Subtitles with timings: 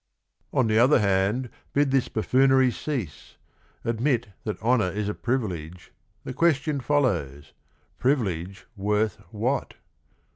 [0.51, 3.35] 5' On the other hand, bid this buffoonery cease,
[3.85, 5.91] Admit that honour is a privilege,
[6.23, 7.53] The question follows,
[7.99, 9.75] privilege worth what?